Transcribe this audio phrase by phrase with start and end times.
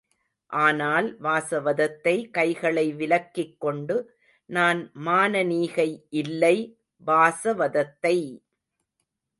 [0.51, 3.97] ஆனால், வாசவதத்தை கைகளை விலக்கிக்கொண்டு,
[4.49, 5.89] நான் மானனீகை
[6.09, 6.55] இல்லை
[7.03, 8.17] வாசவதத்தை!